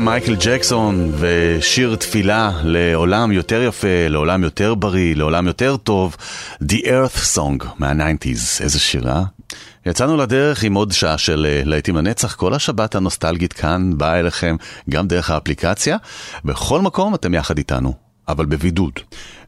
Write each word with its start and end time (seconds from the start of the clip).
מייקל 0.00 0.36
ג'קסון 0.36 1.12
ושיר 1.18 1.96
תפילה 1.96 2.52
לעולם 2.64 3.32
יותר 3.32 3.62
יפה, 3.62 4.08
לעולם 4.08 4.44
יותר 4.44 4.74
בריא, 4.74 5.16
לעולם 5.16 5.46
יותר 5.46 5.76
טוב, 5.76 6.16
The 6.62 6.76
Earth 6.84 7.36
Song 7.36 7.64
מה-90's, 7.78 8.62
איזה 8.62 8.78
שירה. 8.78 9.22
יצאנו 9.86 10.16
לדרך 10.16 10.62
עם 10.62 10.74
עוד 10.74 10.92
שעה 10.92 11.18
של 11.18 11.46
אה, 11.48 11.62
להיטים 11.64 11.96
לנצח, 11.96 12.34
כל 12.34 12.54
השבת 12.54 12.94
הנוסטלגית 12.94 13.52
כאן 13.52 13.90
באה 13.96 14.20
אליכם 14.20 14.56
גם 14.90 15.08
דרך 15.08 15.30
האפליקציה. 15.30 15.96
בכל 16.44 16.80
מקום 16.80 17.14
אתם 17.14 17.34
יחד 17.34 17.58
איתנו, 17.58 17.92
אבל 18.28 18.46
בבידוד. 18.46 18.92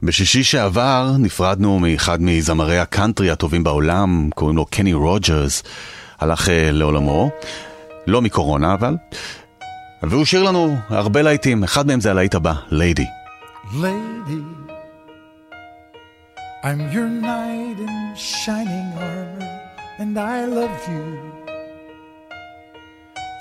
בשישי 0.02 0.44
שעבר 0.44 1.10
נפרדנו 1.18 1.78
מאחד 1.78 2.22
מזמרי 2.22 2.78
הקאנטרי 2.78 3.30
הטובים 3.30 3.64
בעולם, 3.64 4.30
קוראים 4.34 4.56
לו 4.56 4.66
קני 4.66 4.92
רוג'רס, 4.92 5.62
הלך 6.20 6.48
אה, 6.48 6.72
לעולמו, 6.72 7.30
לא 8.06 8.22
מקורונה 8.22 8.74
אבל. 8.74 8.96
והוא 10.10 10.24
שיר 10.24 10.42
לנו 10.42 10.76
הרבה 10.88 11.22
להיטים, 11.22 11.64
אחד 11.64 11.86
מהם 11.86 12.00
זה 12.00 12.10
הלהיט 12.10 12.34
הבא, 12.34 12.52
ליידי. 12.70 13.06
Lady, 13.72 14.42
I'm 16.64 16.80
your 16.94 17.08
knight 17.24 17.78
in 17.86 17.96
shining 18.16 18.88
armor, 19.08 19.56
and 20.00 20.18
I 20.18 20.38
love 20.58 20.78
you. 20.92 21.06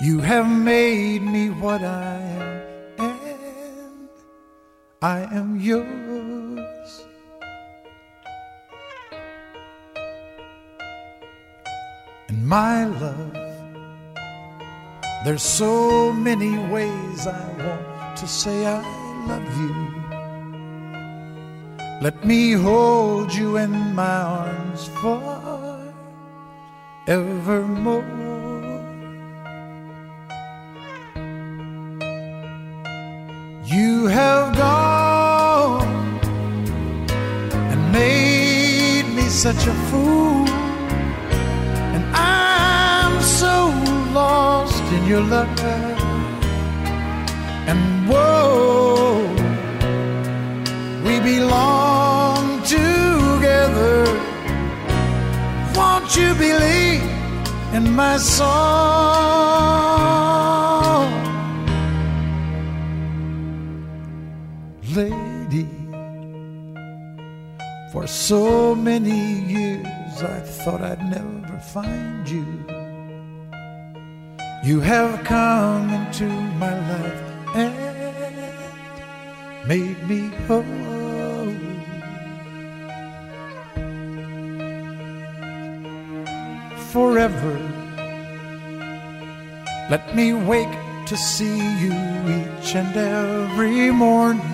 You 0.06 0.16
have 0.30 0.48
made 0.72 1.22
me 1.34 1.44
what 1.62 1.82
I 1.82 2.16
am, 2.38 3.10
and 3.10 4.08
I 5.16 5.18
am 5.38 5.48
yours. 5.70 6.90
And 12.28 12.38
my 12.56 12.76
love, 13.02 13.41
there's 15.24 15.42
so 15.42 16.12
many 16.12 16.58
ways 16.58 17.26
I 17.26 17.48
want 17.64 18.16
to 18.16 18.26
say 18.26 18.66
I 18.66 18.82
love 19.26 19.56
you. 19.60 19.74
Let 22.00 22.24
me 22.24 22.52
hold 22.52 23.32
you 23.32 23.56
in 23.58 23.94
my 23.94 24.22
arms 24.42 24.88
forevermore. 27.06 28.22
You 33.64 34.06
have 34.06 34.56
gone 34.56 36.18
and 37.70 37.92
made 37.92 39.06
me 39.14 39.22
such 39.28 39.66
a 39.66 39.74
fool, 39.88 40.48
your 45.12 45.20
love. 45.20 45.60
And 47.70 48.08
whoa, 48.08 49.28
we 51.04 51.20
belong 51.20 52.62
together. 52.62 53.98
Won't 55.76 56.16
you 56.16 56.34
believe 56.34 57.02
in 57.74 57.84
my 57.94 58.16
song? 58.16 58.62
Lady, 64.96 65.68
for 67.92 68.06
so 68.06 68.74
many 68.74 69.20
years 69.56 70.22
I 70.22 70.40
thought 70.40 70.80
I'd 70.80 71.02
never 71.16 71.58
find 71.58 72.26
you. 72.26 72.61
You 74.64 74.78
have 74.78 75.24
come 75.24 75.92
into 75.92 76.28
my 76.62 76.72
life 76.88 77.22
and 77.56 77.74
made 79.66 80.00
me 80.08 80.30
whole. 80.46 80.62
Forever, 86.92 87.58
let 89.90 90.14
me 90.14 90.32
wake 90.32 90.78
to 91.06 91.16
see 91.16 91.58
you 91.82 91.92
each 92.38 92.76
and 92.76 92.96
every 92.96 93.90
morning. 93.90 94.46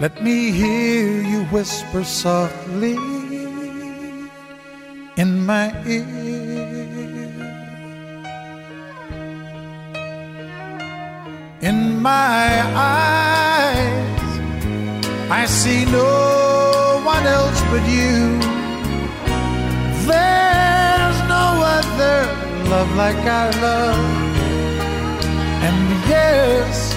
Let 0.00 0.20
me 0.20 0.50
hear 0.50 1.22
you 1.22 1.44
whisper 1.44 2.02
softly 2.02 2.96
in 5.16 5.46
my 5.46 5.70
ear. 5.86 6.23
My 12.04 12.60
eyes, 12.76 14.30
I 15.30 15.46
see 15.46 15.86
no 15.86 17.00
one 17.02 17.24
else 17.26 17.60
but 17.72 17.82
you. 17.96 18.38
There's 20.10 21.18
no 21.36 21.46
other 21.76 22.18
love 22.68 22.90
like 23.02 23.22
our 23.38 23.52
love. 23.68 24.04
And 25.66 25.80
yes, 26.12 26.94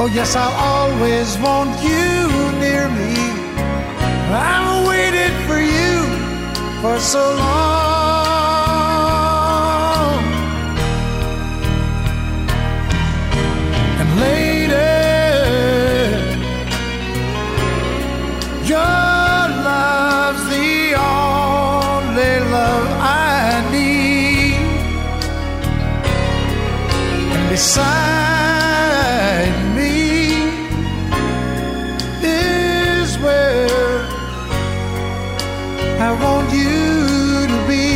oh 0.00 0.08
yes, 0.18 0.34
I'll 0.34 0.56
always 0.72 1.28
want 1.44 1.72
you 1.88 2.08
near 2.64 2.88
me. 2.88 3.12
I've 4.32 4.88
waited 4.88 5.34
for 5.46 5.60
you 5.76 5.94
for 6.80 6.98
so 6.98 7.22
long. 7.36 7.99
Beside 27.60 29.52
me 29.76 29.98
is 32.22 33.18
where 33.18 34.00
I 36.08 36.10
want 36.24 36.48
you 36.62 37.46
to 37.52 37.58
be. 37.70 37.88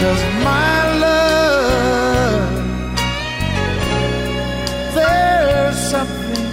Cause 0.00 0.22
my 0.50 0.76
love, 1.06 2.50
there's 4.94 5.78
something 5.94 6.46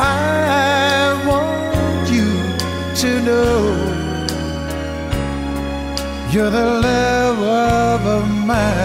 I 0.00 1.14
want 1.30 2.04
you 2.16 2.30
to 3.02 3.10
know. 3.28 3.54
You're 6.32 6.50
the 6.50 6.70
love 6.90 8.02
of 8.18 8.24
my 8.52 8.83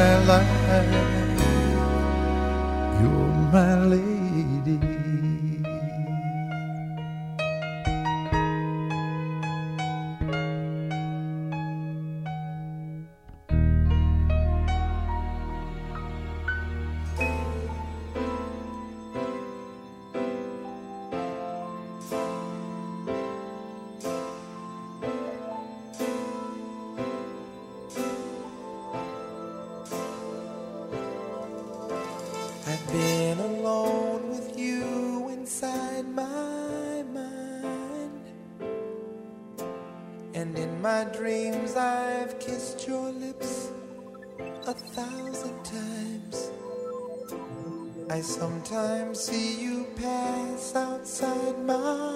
I 48.19 48.21
sometimes 48.21 49.17
see 49.17 49.61
you 49.61 49.85
pass 49.95 50.75
outside 50.75 51.57
my 51.65 52.08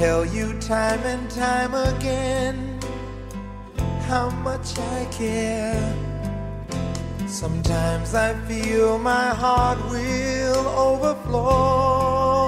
tell 0.00 0.24
you 0.24 0.58
time 0.60 1.02
and 1.04 1.30
time 1.30 1.74
again 1.74 2.80
how 4.08 4.30
much 4.30 4.78
I 4.78 5.04
care. 5.12 5.94
Sometimes 7.26 8.14
I 8.14 8.32
feel 8.48 8.98
my 8.98 9.28
heart 9.42 9.78
will 9.90 10.66
overflow. 10.88 12.46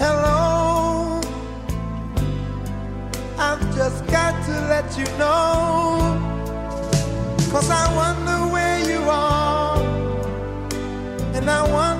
Hello, 0.00 1.20
I've 3.38 3.64
just 3.76 4.04
got 4.08 4.34
to 4.46 4.54
let 4.72 4.88
you 4.98 5.06
know. 5.22 6.18
Cause 7.52 7.70
I 7.70 7.86
wonder 8.02 8.38
where 8.54 8.80
you 8.90 9.00
are, 9.08 9.78
and 11.36 11.48
I 11.48 11.62
wonder. 11.72 11.99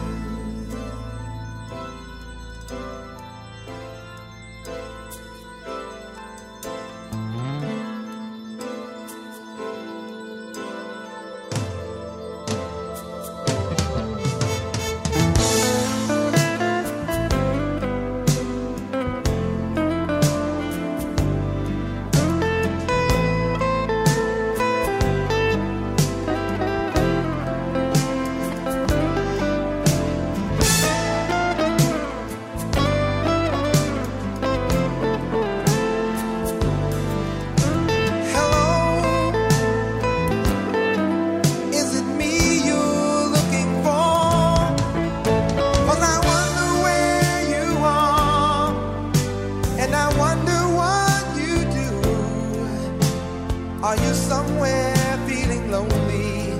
Are 53.91 53.97
you 53.97 54.13
somewhere 54.13 55.17
feeling 55.27 55.69
lonely? 55.69 56.53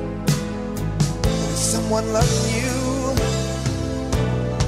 Is 1.48 1.60
someone 1.60 2.12
loving 2.12 2.54
you? 2.54 3.16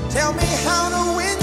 Tell 0.10 0.32
me 0.32 0.46
how 0.64 0.88
to 0.88 1.18
win. 1.18 1.43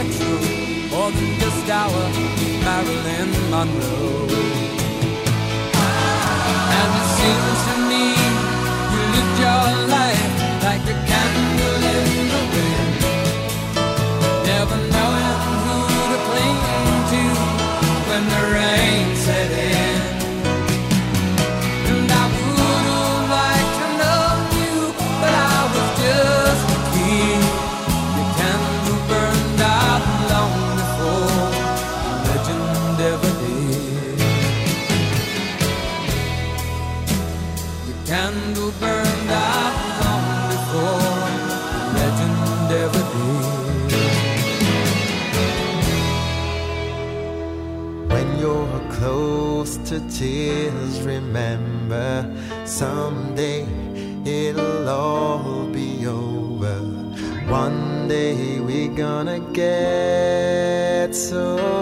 sexual, 0.00 0.40
more 0.90 1.10
than 1.10 1.38
just 1.40 1.68
our 1.68 2.02
Marilyn 2.64 3.30
Monroe. 3.50 4.28
And 6.78 6.90
it 7.00 7.08
seems 7.18 7.58
to 7.68 7.74
me 7.90 8.04
you 8.92 9.02
lived 9.14 9.38
your 9.44 9.88
life. 9.88 10.29
someday 52.80 53.66
it'll 54.24 54.88
all 54.88 55.66
be 55.66 56.06
over. 56.06 56.78
One 57.46 58.08
day 58.08 58.58
we're 58.58 58.96
gonna 58.96 59.40
get 59.52 61.14
so. 61.14 61.79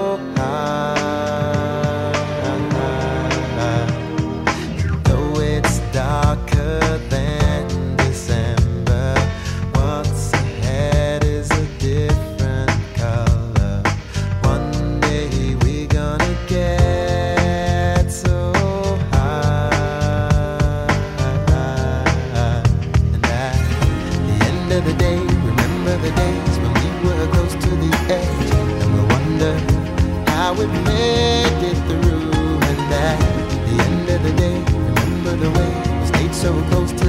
so 36.39 36.53
close 36.71 36.93
to 36.93 37.08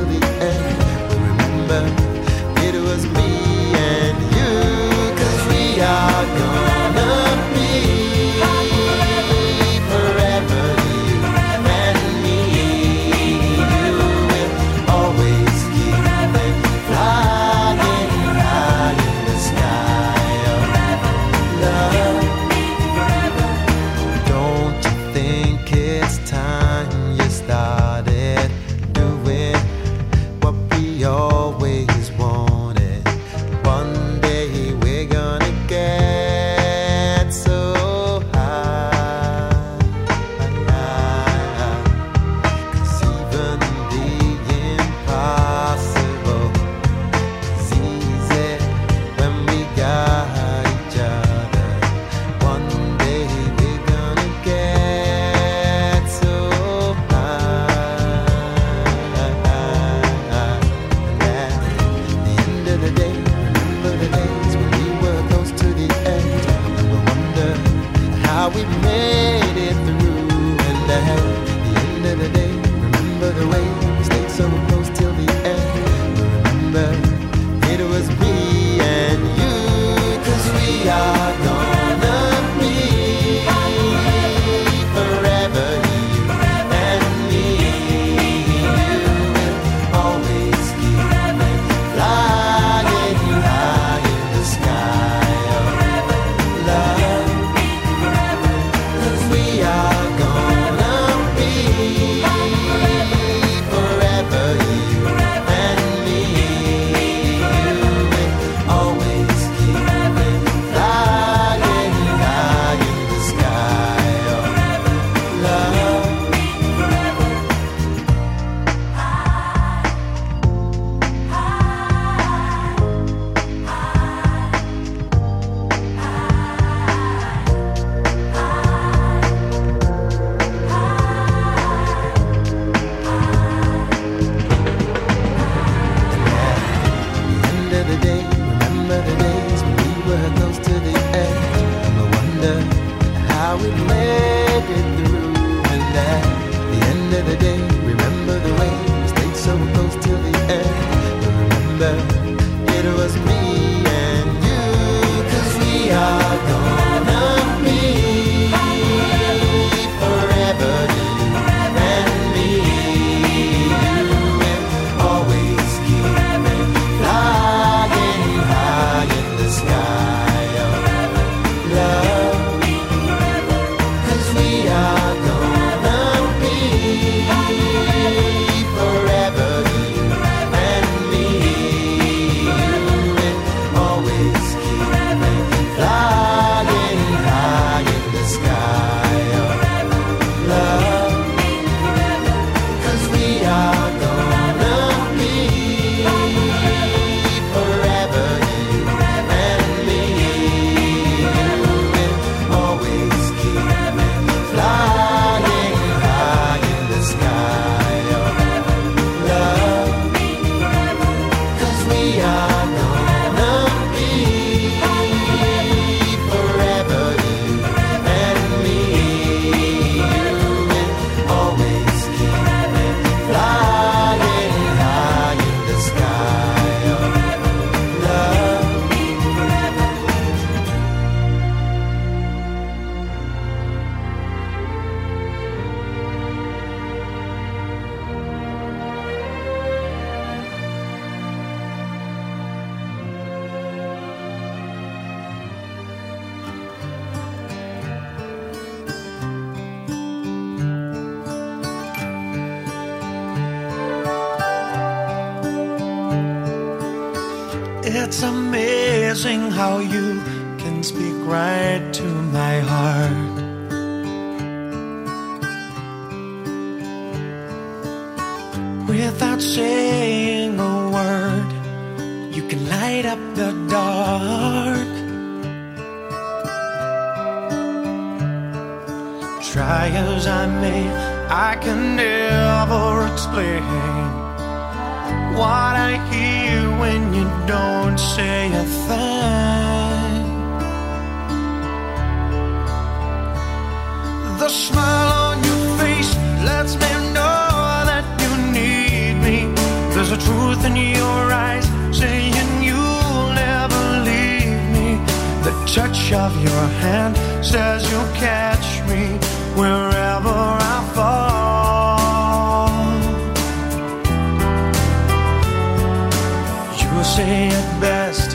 say 317.19 317.47
it 317.47 317.69
best 317.81 318.29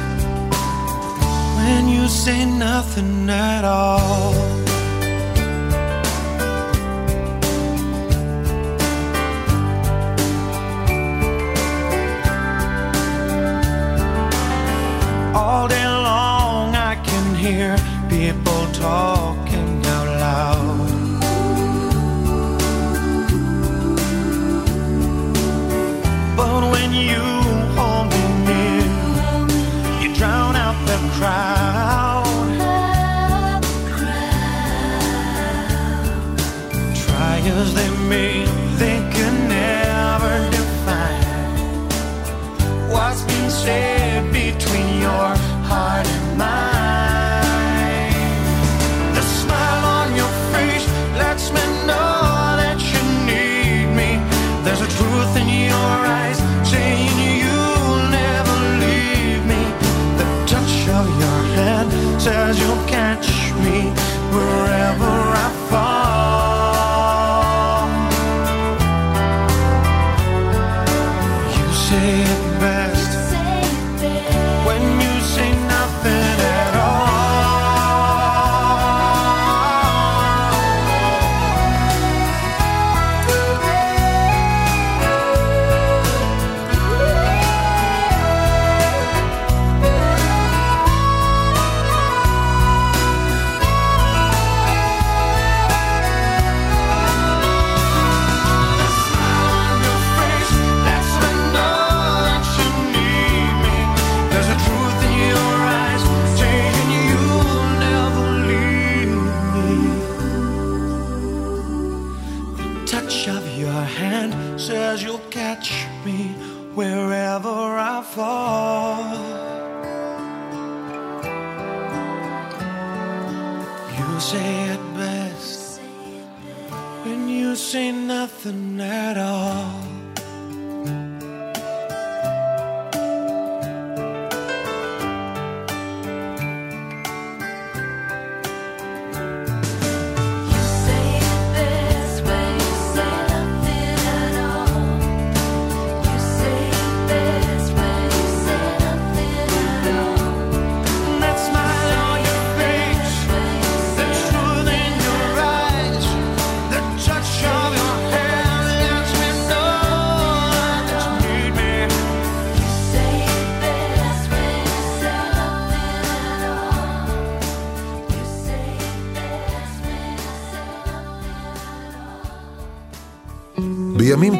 when 1.57 1.89
you 1.89 2.07
say 2.07 2.45
nothing 2.45 3.31
at 3.31 3.65
all. 3.65 4.54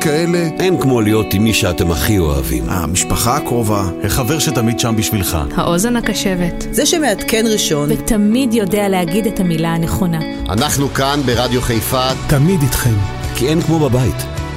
כאלה. 0.05 0.49
אין 0.59 0.81
כמו 0.81 1.01
להיות 1.01 1.35
עם 1.35 1.45
מי 1.45 1.55
שאתם 1.55 1.91
הכי 1.91 2.19
אוהבים. 2.19 2.65
המשפחה 2.69 3.37
הקרובה, 3.37 3.85
החבר 4.05 4.39
שתמיד 4.39 4.81
שם 4.81 4.97
בשבילך. 4.97 5.39
האוזן 5.57 5.97
הקשבת. 5.97 6.67
זה 6.71 6.87
שמעדכן 6.87 7.45
ראשון. 7.53 7.89
ותמיד 7.93 8.55
יודע 8.55 8.89
להגיד 8.89 9.27
את 9.27 9.41
המילה 9.41 9.75
הנכונה. 9.75 10.21
אנחנו 10.49 10.89
כאן 10.89 11.21
ברדיו 11.27 11.61
חיפה. 11.61 12.09
תמיד 12.29 12.63
איתכם. 12.63 12.95
כי 13.35 13.49
אין 13.49 13.61
כמו 13.61 13.79
בבית. 13.79 14.17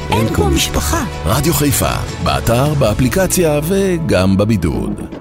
אין, 0.10 0.18
אין 0.18 0.34
כמו 0.34 0.46
משפחה. 0.46 1.04
משפחה. 1.04 1.30
רדיו 1.38 1.54
חיפה, 1.54 1.92
באתר, 2.24 2.74
באפליקציה 2.74 3.60
וגם 3.64 4.38
בבידוד. 4.38 5.17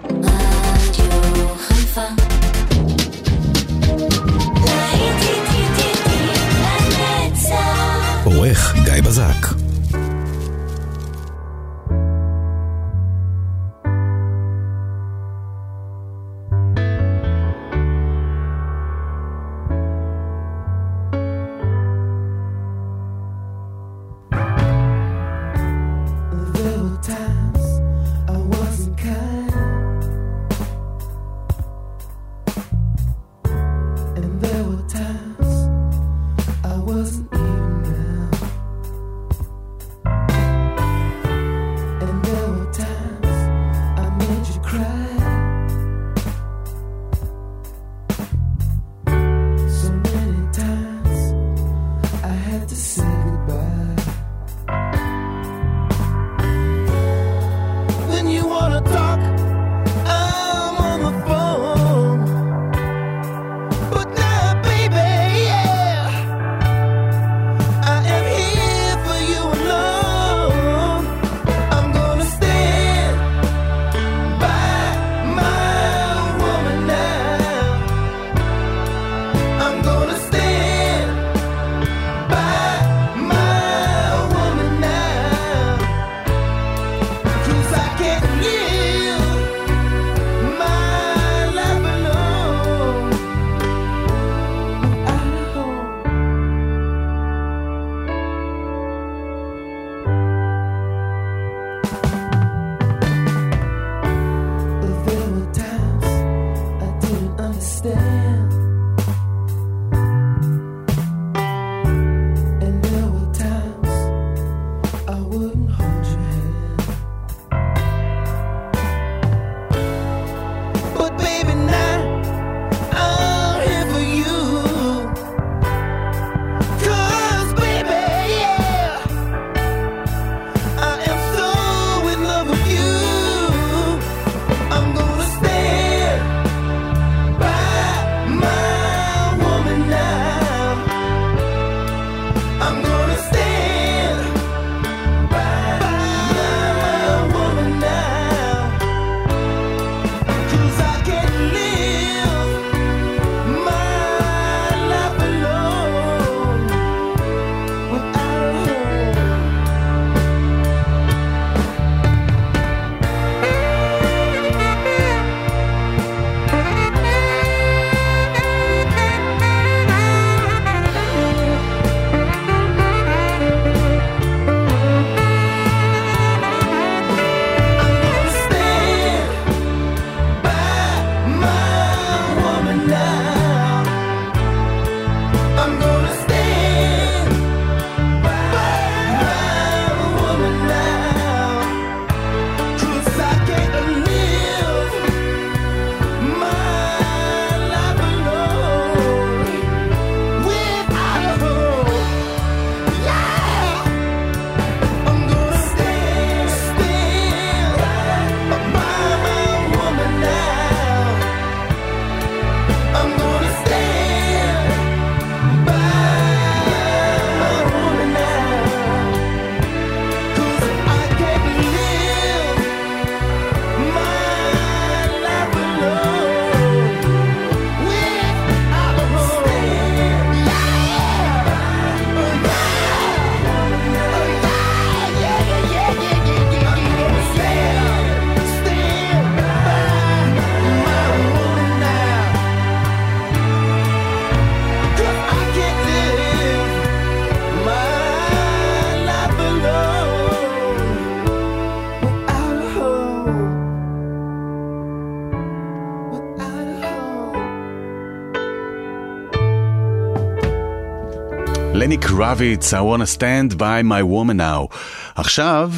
Kravitz, 262.16 262.72
I 262.72 262.80
want 262.80 263.02
to 263.02 263.06
stand 263.06 263.58
by 263.58 263.82
my 263.82 264.02
woman 264.02 264.38
now. 264.38 264.68
עכשיו, 265.14 265.72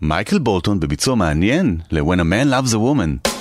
מייקל 0.00 0.38
בולטון 0.38 0.80
בביצוע 0.80 1.14
מעניין 1.14 1.80
ל-When 1.90 2.20
a 2.20 2.24
man 2.24 2.50
loves 2.50 2.74
a 2.74 2.78
woman. 2.78 3.31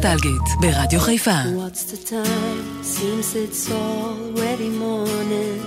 נוסטלגית 0.00 0.42
ברדיו 0.60 1.00
חיפה. 1.00 1.30
What's 1.30 1.84
the 1.92 2.10
time? 2.10 2.82
Seems 2.82 3.34
it's 3.34 3.70
already 3.70 4.70
morning. 4.86 5.60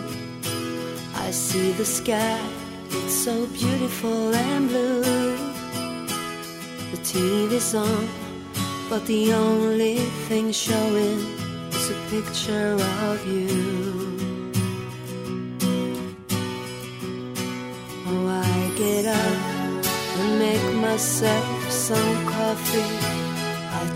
I 1.26 1.32
see 1.32 1.70
the 1.80 1.86
sky, 1.86 2.40
it's 2.98 3.16
so 3.26 3.36
beautiful 3.60 4.22
and 4.48 4.64
blue. 4.70 5.38
The 6.92 7.00
TV's 7.12 7.72
on, 7.76 8.04
but 8.90 9.02
the 9.06 9.24
only 9.34 9.98
thing 10.28 10.48
showing 10.66 11.20
is 11.78 11.86
a 11.96 11.98
picture 12.14 12.74
of 13.10 13.18
you. 13.34 13.50
Oh, 18.10 18.26
I 18.48 18.58
get 18.84 19.06
up 19.24 19.40
and 20.20 20.30
make 20.46 20.68
myself 20.88 21.72
some 21.88 22.14
coffee. 22.36 23.13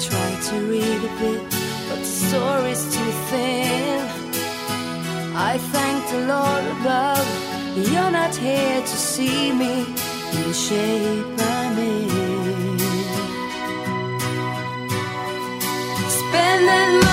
Try 0.00 0.40
to 0.50 0.56
read 0.70 1.04
a 1.10 1.12
bit, 1.18 1.42
but 1.88 1.98
the 1.98 2.04
story's 2.04 2.84
too 2.94 3.12
thin. 3.30 4.00
I 5.34 5.58
thank 5.58 6.08
the 6.12 6.20
Lord 6.34 6.64
above, 6.76 7.26
you're 7.76 8.10
not 8.10 8.34
here 8.36 8.80
to 8.80 8.96
see 9.12 9.52
me 9.52 9.80
in 10.34 10.42
the 10.46 10.54
shape 10.54 11.26
I'm 11.40 11.78
in. 11.78 12.78
Spending 16.08 17.07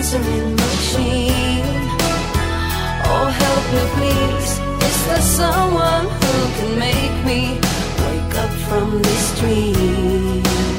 answering 0.00 0.56
machine. 0.56 1.62
Oh, 3.12 3.28
help 3.42 3.64
me, 3.74 3.82
please. 3.96 4.52
Is 4.88 4.98
there 5.06 5.26
someone 5.40 6.06
who 6.20 6.36
can 6.56 6.78
make 6.78 7.16
me 7.26 7.40
wake 8.04 8.34
up 8.44 8.52
from 8.66 9.02
this 9.02 9.40
dream? 9.40 10.69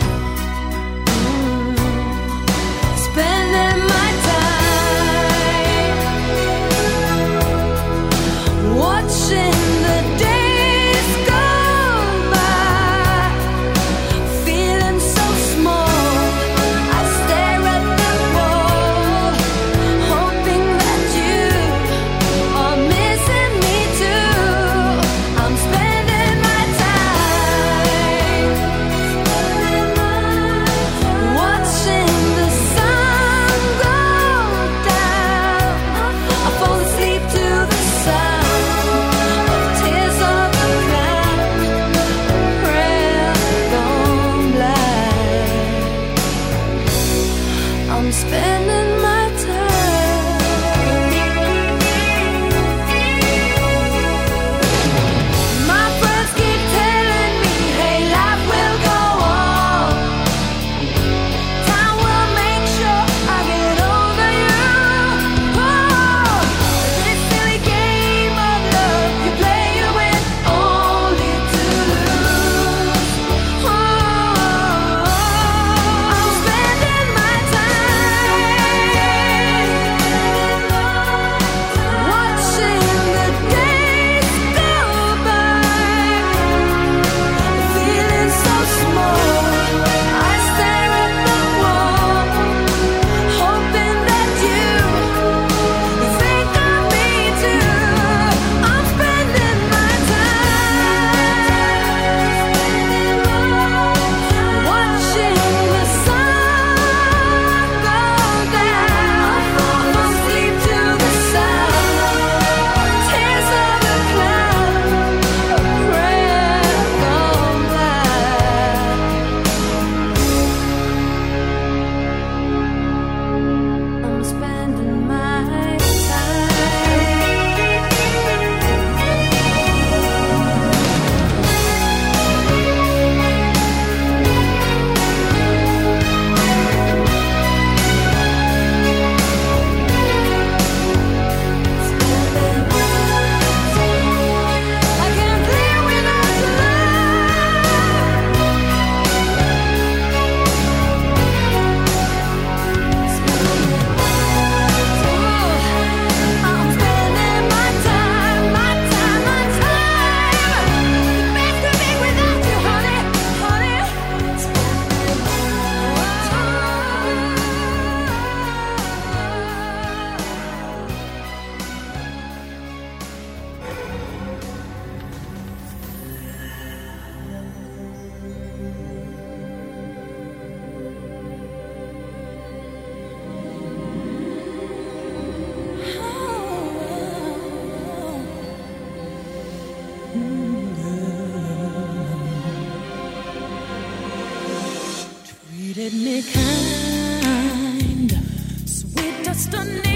destiny 199.32 199.96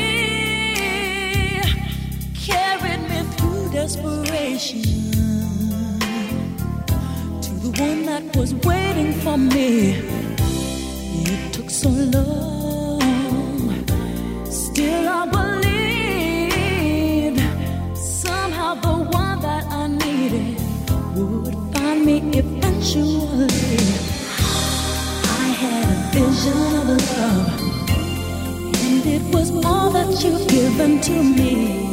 carried 2.47 3.01
me 3.09 3.19
through 3.35 3.65
desperation 3.69 4.81
to 7.41 7.51
the 7.63 7.69
one 7.85 8.01
that 8.05 8.23
was 8.37 8.53
waiting 8.69 9.11
for 9.23 9.37
me. 9.37 9.69
It 11.31 11.51
took 11.51 11.69
so 11.69 11.89
long, 11.89 13.01
still 14.49 15.05
I 15.19 15.21
believed 15.37 17.41
somehow 17.97 18.75
the 18.75 18.95
one 19.21 19.41
that 19.41 19.65
I 19.81 19.87
needed 19.87 20.57
would 21.17 21.55
find 21.73 22.05
me 22.05 22.17
eventually. 22.41 23.49
I 25.43 25.45
had 25.61 25.83
a 25.91 25.93
vision 26.13 26.59
of 26.77 26.87
love 27.17 27.54
was 29.35 29.51
all 29.65 29.89
that 29.91 30.23
you've 30.23 30.47
given 30.47 31.01
to 31.01 31.11
me. 31.11 31.84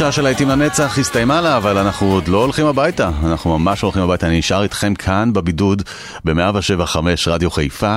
שעה 0.00 0.12
של 0.12 0.22
להיטים 0.22 0.48
לנצח 0.48 0.98
הסתיימה 0.98 1.40
לה, 1.40 1.56
אבל 1.56 1.78
אנחנו 1.78 2.12
עוד 2.12 2.28
לא 2.28 2.42
הולכים 2.42 2.66
הביתה. 2.66 3.10
אנחנו 3.24 3.58
ממש 3.58 3.80
הולכים 3.80 4.02
הביתה, 4.02 4.26
אני 4.26 4.38
נשאר 4.38 4.62
איתכם 4.62 4.94
כאן 4.94 5.32
בבידוד 5.32 5.82
ב-107.5 6.24 6.96
רדיו 7.26 7.50
חיפה. 7.50 7.96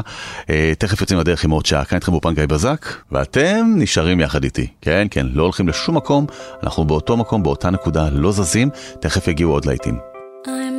אה, 0.50 0.74
תכף 0.78 1.02
יוצאים 1.02 1.20
לדרך 1.20 1.44
עם 1.44 1.52
עוד 1.52 1.66
שעה, 1.66 1.86
כאן 1.86 1.96
איתכם 1.96 2.12
באופן 2.12 2.34
גיא 2.34 2.46
בזק, 2.46 2.86
ואתם 3.12 3.74
נשארים 3.76 4.20
יחד 4.20 4.44
איתי. 4.44 4.68
כן, 4.82 5.08
כן, 5.12 5.26
לא 5.34 5.44
הולכים 5.44 5.68
לשום 5.68 5.98
מקום, 5.98 6.26
אנחנו 6.64 6.86
באותו 6.86 7.18
מקום, 7.18 7.44
באותה 7.44 7.70
נקודה, 7.70 8.10
לא 8.12 8.32
זזים, 8.32 8.70
תכף 9.00 9.28
יגיעו 9.28 9.52
עוד 9.52 9.66
להיטים. 9.66 9.98
I'm 10.46 10.73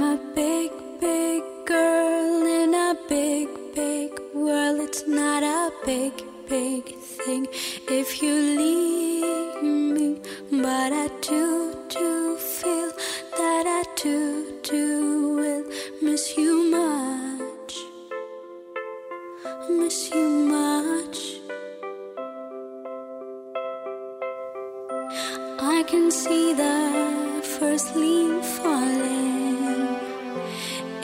can 25.94 26.10
see 26.10 26.52
the 26.54 27.40
first 27.56 27.94
leaf 27.94 28.44
falling. 28.58 29.86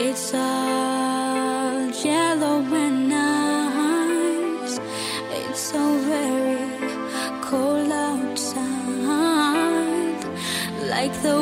It's 0.06 0.34
all 0.34 1.88
yellow 2.08 2.58
and 2.84 3.08
nice. 3.08 4.74
It's 5.38 5.62
so 5.72 5.82
very 6.12 6.72
cold 7.48 7.92
outside, 8.10 9.40
like 10.94 11.14
the 11.26 11.38